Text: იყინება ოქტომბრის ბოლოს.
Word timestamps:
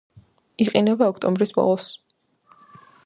იყინება 0.63 1.09
ოქტომბრის 1.13 1.53
ბოლოს. 1.59 1.91